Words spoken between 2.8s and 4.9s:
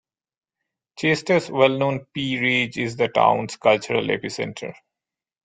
the town's cultural epicenter.